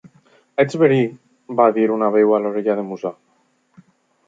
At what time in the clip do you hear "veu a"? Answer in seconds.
2.17-2.41